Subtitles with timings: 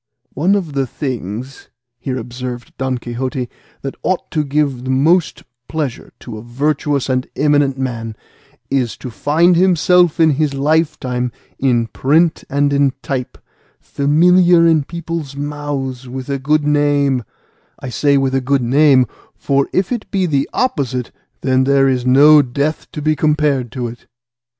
[0.33, 1.69] "One of the things,"
[1.99, 3.47] here observed Don Quixote,
[3.83, 8.15] "that ought to give most pleasure to a virtuous and eminent man
[8.71, 13.37] is to find himself in his lifetime in print and in type,
[13.79, 17.23] familiar in people's mouths with a good name;
[17.79, 19.05] I say with a good name,
[19.35, 21.11] for if it be the opposite,
[21.41, 24.07] then there is no death to be compared to it."